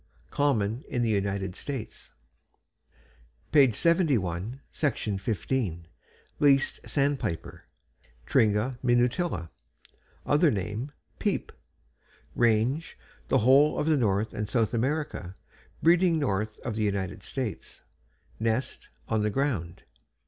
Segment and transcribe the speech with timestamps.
[0.31, 2.11] _Common in the United States.
[3.51, 4.59] Page 71.
[6.39, 7.65] =LEAST SANDPIPER.=
[8.25, 9.51] Tringa minutilla.
[10.25, 11.51] Other name: "Peep."
[12.33, 15.35] RANGE The whole of North and South America,
[15.83, 17.83] breeding north of the United States.
[18.39, 19.83] NEST On the ground.